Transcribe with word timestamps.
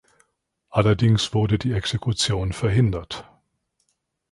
Allerdings 0.71 1.31
wurde 1.35 1.59
die 1.59 1.73
Exekution 1.73 2.53
verhindert. 2.53 3.29